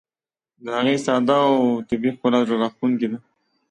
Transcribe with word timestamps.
د 0.63 0.65
هغې 0.77 0.95
ساده 1.05 1.37
او 1.49 1.55
طبیعي 1.89 2.13
ښکلا 2.15 2.39
زړه 2.47 2.57
راښکونکې 2.61 3.07
ده. 3.11 3.17